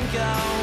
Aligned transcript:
to 0.00 0.06
come 0.16 0.57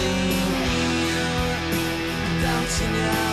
New. 0.00 0.06
Don't 2.42 2.80
you 2.80 2.88
know 2.88 3.29